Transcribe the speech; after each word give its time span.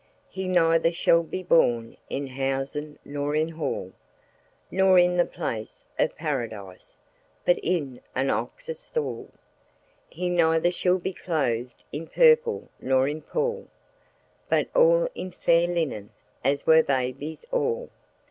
"He 0.31 0.47
neither 0.47 0.91
shall 0.91 1.21
be 1.21 1.43
born 1.43 1.95
In 2.09 2.25
housen 2.25 2.97
nor 3.05 3.35
in 3.35 3.49
hall, 3.49 3.91
Nor 4.71 4.97
in 4.97 5.15
the 5.15 5.27
place 5.27 5.85
of 5.99 6.15
Paradise, 6.15 6.97
But 7.45 7.59
in 7.59 8.01
an 8.15 8.31
ox's 8.31 8.79
stall. 8.79 9.29
"He 10.09 10.27
neither 10.27 10.71
shall 10.71 10.97
be 10.97 11.13
clothed 11.13 11.83
In 11.91 12.07
purple 12.07 12.67
nor 12.79 13.07
in 13.07 13.21
pall, 13.21 13.67
But 14.49 14.69
in 14.75 15.29
the 15.29 15.35
fair 15.39 15.67
white 15.67 15.75
linen 15.75 16.09
That 16.41 16.65
usen 16.67 16.83
babies 16.87 17.45
all. 17.51 17.91